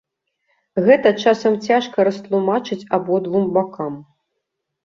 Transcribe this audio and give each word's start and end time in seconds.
Гэта 0.85 1.11
часам 1.25 1.59
цяжка 1.67 2.07
растлумачыць 2.09 2.87
абодвум 2.99 3.45
бакам. 3.59 3.93